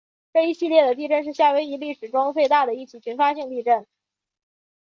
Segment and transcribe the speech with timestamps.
[0.33, 3.85] 这一系列的地震是夏威夷历史中最大的一起群发性地震。